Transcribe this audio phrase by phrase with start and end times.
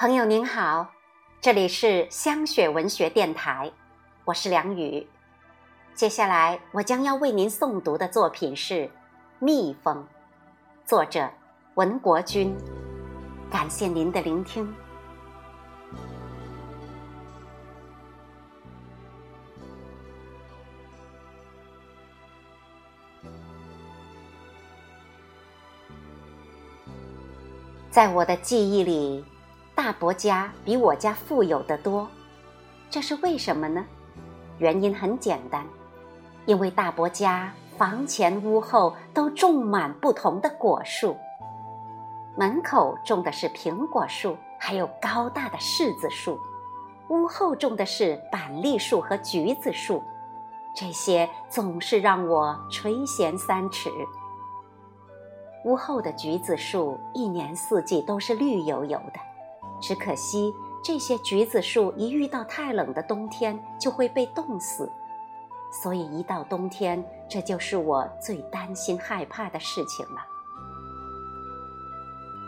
[0.00, 0.90] 朋友您好，
[1.42, 3.70] 这里是香雪文学电台，
[4.24, 5.06] 我是梁宇。
[5.94, 8.74] 接下来我将要为您诵读的作品是
[9.40, 9.94] 《蜜蜂》，
[10.86, 11.28] 作者
[11.74, 12.56] 文国军。
[13.50, 14.74] 感谢您的聆听。
[27.90, 29.22] 在我的记忆里。
[29.82, 32.06] 大伯家比我家富有得多，
[32.90, 33.82] 这是为什么呢？
[34.58, 35.66] 原因很简单，
[36.44, 41.16] 因为大伯家房前屋后都种满不同的果树，
[42.36, 46.34] 门口种的是苹果树，还有高大的柿子树；
[47.08, 50.04] 屋后种的是板栗树和橘子树，
[50.76, 53.90] 这些总是让我垂涎三尺。
[55.64, 59.29] 屋后的橘子树一年四季都是绿油油的。
[59.80, 64.90] 只可惜，这些橘子树一遇到太冷的冬天就会被冻死，
[65.82, 70.20] 所以一到冬天，这就是我最担心害怕的事情了。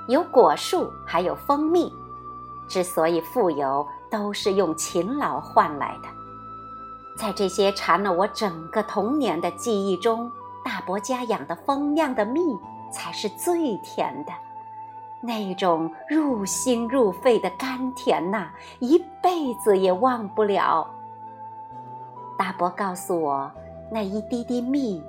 [0.09, 1.93] 有果树，还有蜂蜜，
[2.69, 6.09] 之所以富有，都是用勤劳换来的。
[7.17, 10.31] 在这些馋了我整个童年的记忆中，
[10.65, 12.41] 大伯家养的蜂酿的蜜
[12.91, 14.33] 才是最甜的。
[15.25, 20.85] 那种入心入肺的甘甜呐，一辈子也忘不了。
[22.37, 23.49] 大伯告诉我，
[23.89, 25.01] 那一滴滴蜜，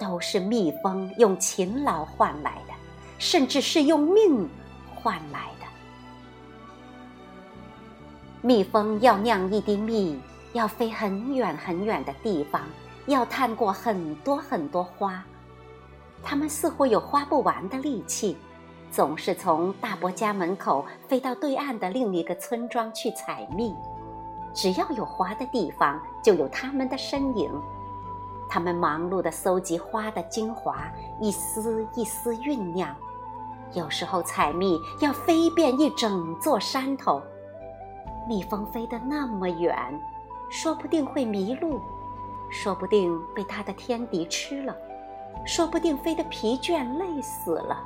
[0.00, 2.74] 都是蜜蜂用勤劳换来的，
[3.16, 4.48] 甚至是用命
[4.92, 5.66] 换来的。
[8.42, 10.20] 蜜蜂要酿一滴蜜，
[10.52, 12.62] 要飞很远很远的地方，
[13.06, 15.22] 要探过很多很多花，
[16.24, 18.36] 它们似乎有花不完的力气。
[18.90, 23.74] 总是从大伯家门口飞到对岸的另一个村庄去采蜜，
[24.52, 27.50] 只要有花的地方，就有他们的身影。
[28.48, 32.92] 他们忙碌地搜集花的精华，一丝一丝酝酿。
[33.74, 37.22] 有时候采蜜要飞遍一整座山头，
[38.28, 39.72] 蜜蜂飞得那么远，
[40.50, 41.80] 说不定会迷路，
[42.50, 44.76] 说不定被它的天敌吃了，
[45.46, 47.84] 说不定飞得疲倦累死了。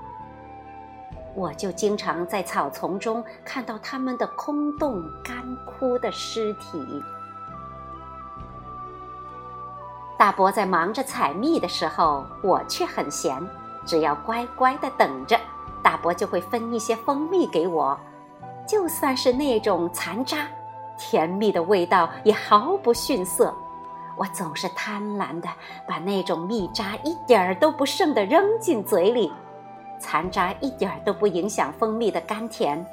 [1.35, 5.35] 我就经常在草丛中看到他们的空洞、干
[5.65, 7.03] 枯的尸体。
[10.17, 13.37] 大伯在忙着采蜜的时候，我却很闲，
[13.85, 15.39] 只要乖乖的等着，
[15.83, 17.99] 大伯就会分一些蜂蜜给我。
[18.67, 20.47] 就算是那种残渣，
[20.97, 23.53] 甜蜜的味道也毫不逊色。
[24.17, 25.49] 我总是贪婪的
[25.89, 29.33] 把那种蜜渣一点儿都不剩的扔进嘴里。
[30.05, 32.85] 残渣一点儿都不影响蜂蜜的甘甜，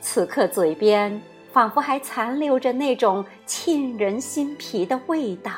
[0.00, 1.20] 此刻嘴边
[1.52, 5.50] 仿佛还残留着那种沁人心脾的味道。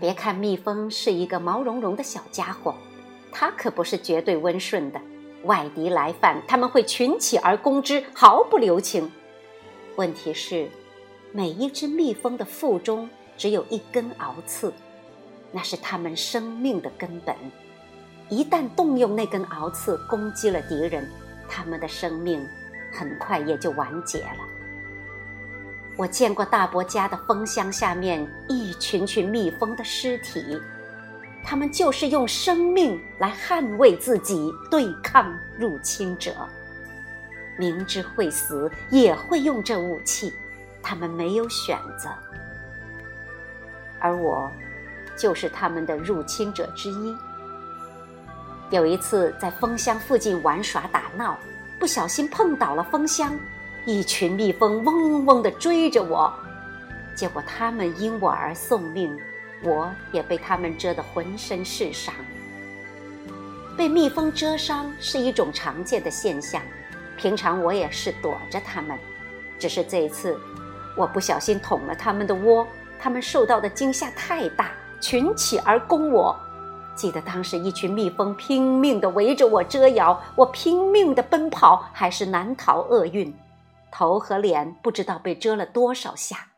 [0.00, 2.74] 别看蜜蜂是一个毛茸茸的小家伙，
[3.30, 5.00] 它可不是绝对温顺的。
[5.44, 9.08] 外敌来犯，他们会群起而攻之，毫不留情。
[9.94, 10.68] 问题是，
[11.30, 14.74] 每一只蜜蜂的腹中只有一根螯刺。
[15.56, 17.32] 那是他们生命的根本，
[18.28, 21.08] 一旦动用那根螯刺攻击了敌人，
[21.48, 22.44] 他们的生命
[22.92, 24.40] 很快也就完结了。
[25.96, 30.60] 我见过大伯家的蜂箱下面一群群蜜蜂的尸体，
[31.44, 36.34] 他们就是用生命来捍卫自己，对抗入侵者。
[37.56, 40.34] 明知会死，也会用这武器，
[40.82, 42.10] 他们没有选择。
[44.00, 44.50] 而我。
[45.16, 47.16] 就是他们的入侵者之一。
[48.70, 51.38] 有一次在蜂箱附近玩耍打闹，
[51.78, 53.38] 不小心碰倒了蜂箱，
[53.84, 56.32] 一群蜜蜂嗡嗡地追着我，
[57.14, 59.16] 结果他们因我而送命，
[59.62, 62.14] 我也被他们蛰得浑身是伤。
[63.76, 66.62] 被蜜蜂蛰伤是一种常见的现象，
[67.16, 68.98] 平常我也是躲着它们，
[69.58, 70.38] 只是这一次
[70.96, 72.66] 我不小心捅了他们的窝，
[72.98, 74.70] 他们受到的惊吓太大。
[75.00, 76.34] 群起而攻我，
[76.94, 83.34] 记得当时一群蜜蜂拼命地围着我蛰咬，我拼命地奔跑，还是难逃厄运，
[83.90, 86.48] 头和脸不知道被蛰了多少下。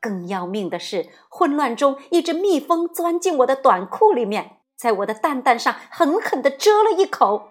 [0.00, 7.48] 更要命的是，混乱中一只蜜蜂钻进我的短裤里面，在我的蛋蛋上狠狠地蛰了一口。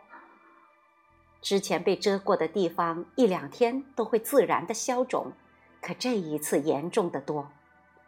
[1.41, 5.33] 之前被蛰过的地方一两天都会自然的消肿，
[5.81, 7.49] 可这一次严重的多。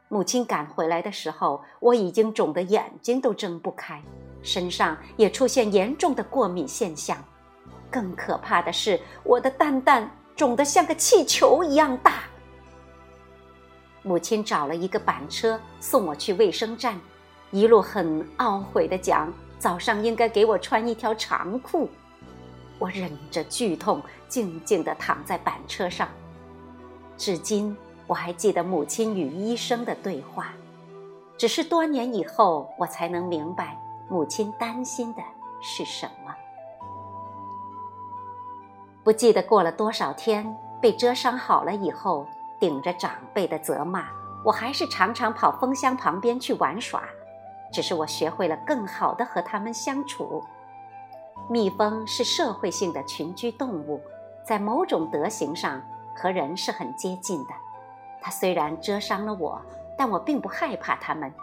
[0.10, 4.02] 母亲赶回来的时候，我已经肿得眼睛都睁不开，
[4.42, 7.18] 身上也出现严重的过敏现象。
[7.92, 12.24] 更可怕的是，我的蛋蛋肿得像个气球一样大。
[14.04, 16.98] 母亲找了一个板车送我去卫生站，
[17.52, 21.90] 一路很懊悔地讲：“早上应该给我穿一条长裤。”
[22.80, 26.08] 我忍着剧痛，静静地躺在板车上。
[27.18, 27.76] 至今
[28.08, 30.54] 我还记得母亲与医生的对话，
[31.38, 33.78] 只是多年以后，我才能明白
[34.10, 35.22] 母亲担心的
[35.62, 36.34] 是什么。
[39.04, 42.26] 不记得过了多少天，被蛰伤好了以后，
[42.60, 44.06] 顶着长辈的责骂，
[44.44, 47.04] 我还是常常跑蜂箱旁边去玩耍。
[47.74, 50.42] 只是我学会了更好的和它们相处。
[51.50, 54.02] 蜜蜂是社会性的群居动物，
[54.46, 55.82] 在某种德行上
[56.16, 57.54] 和人是很接近的。
[58.22, 59.62] 它虽然蛰伤了我，
[59.98, 61.34] 但我并不害怕它们，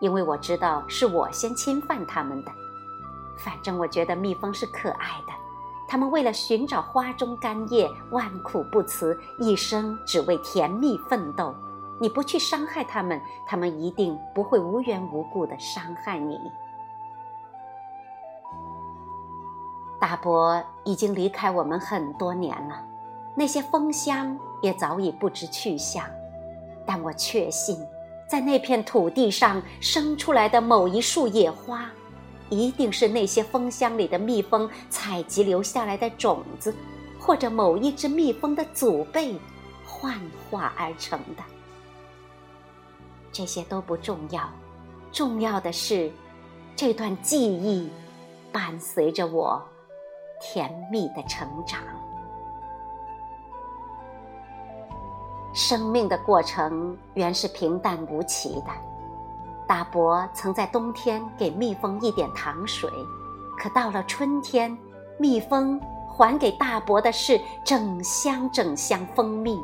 [0.00, 2.52] 因为我知道是我先侵犯它们的。
[3.36, 5.32] 反正我觉得蜜蜂是可爱的。
[5.88, 11.54] 它们为了寻找花中干叶，万苦不辞，一生只为甜蜜奋斗。
[12.00, 16.38] 你不去伤害它们，它们一定不会无缘无故的伤害你。
[19.98, 22.84] 大伯已经离开我们很多年了，
[23.34, 26.04] 那些蜂箱也早已不知去向，
[26.86, 27.78] 但我确信，
[28.28, 31.90] 在那片土地上生出来的某一束野花。
[32.50, 36.74] 一定是那些蜂箱里的蜜蜂采集留下来的种子，
[37.20, 39.38] 或者某一只蜜蜂的祖辈
[39.84, 40.18] 幻
[40.50, 41.42] 化而成的。
[43.30, 44.48] 这些都不重要，
[45.12, 46.10] 重要的是，
[46.74, 47.90] 这段记忆
[48.50, 49.62] 伴随着我
[50.40, 51.80] 甜蜜的成长。
[55.58, 58.70] 生命的过程原是平淡无奇的。
[59.66, 62.88] 大伯曾在冬天给蜜蜂一点糖水，
[63.58, 64.78] 可到了春天，
[65.18, 65.78] 蜜蜂
[66.08, 69.60] 还给大伯的是整箱整箱蜂蜜。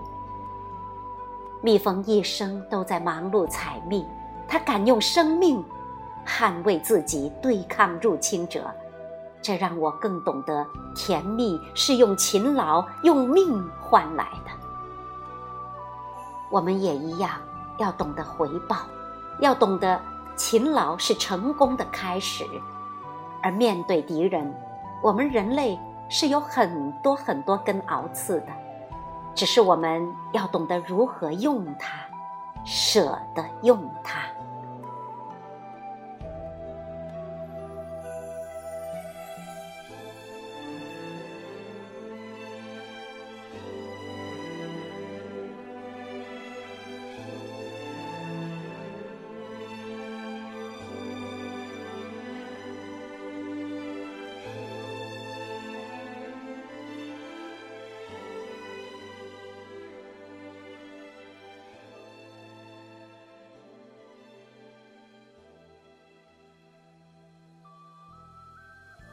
[1.63, 4.05] 蜜蜂一生都在忙碌采蜜，
[4.49, 5.65] 它敢用生命
[6.27, 8.69] 捍卫自己，对抗入侵者，
[9.41, 10.67] 这让我更懂得
[10.97, 14.64] 甜蜜是用勤劳、用命换来的。
[16.55, 17.33] 我们也一样，
[17.79, 18.77] 要懂得回报。
[19.41, 20.01] 要懂得，
[20.37, 22.47] 勤劳是成功的开始，
[23.43, 24.55] 而面对敌人，
[25.03, 25.77] 我们人类
[26.09, 28.47] 是有很多很多根鳌刺的，
[29.35, 31.89] 只是我们要懂得如何用它，
[32.65, 34.21] 舍得用它。